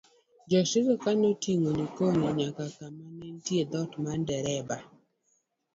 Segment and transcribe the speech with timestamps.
[0.49, 4.77] jokristo ka notingo Likono nyaka ka ma ne nitie dhot mar dereba